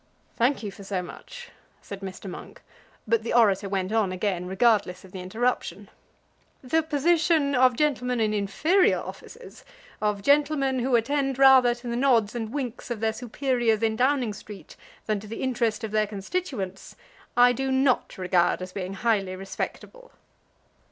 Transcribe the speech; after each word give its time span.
"Thank 0.35 0.63
you 0.63 0.71
for 0.71 0.83
so 0.83 1.03
much," 1.03 1.51
said 1.79 1.99
Mr. 1.99 2.27
Monk. 2.27 2.63
But 3.07 3.21
the 3.21 3.35
orator 3.35 3.69
went 3.69 3.91
on 3.91 4.11
again, 4.11 4.47
regardless 4.47 5.05
of 5.05 5.11
the 5.11 5.19
interruption: 5.21 5.89
"The 6.63 6.81
position 6.81 7.53
of 7.53 7.75
gentlemen 7.75 8.19
in 8.19 8.33
inferior 8.33 8.97
offices, 8.97 9.63
of 10.01 10.23
gentlemen 10.23 10.79
who 10.79 10.95
attend 10.95 11.37
rather 11.37 11.75
to 11.75 11.87
the 11.87 11.95
nods 11.95 12.33
and 12.33 12.51
winks 12.51 12.89
of 12.89 12.99
their 12.99 13.13
superiors 13.13 13.83
in 13.83 13.95
Downing 13.95 14.33
Street 14.33 14.75
than 15.05 15.19
to 15.19 15.27
the 15.27 15.43
interest 15.43 15.83
of 15.83 15.91
their 15.91 16.07
constituents, 16.07 16.95
I 17.37 17.53
do 17.53 17.71
not 17.71 18.17
regard 18.17 18.63
as 18.63 18.73
being 18.73 18.95
highly 18.95 19.35
respectable." 19.35 20.09